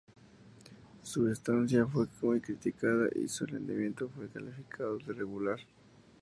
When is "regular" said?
5.13-5.59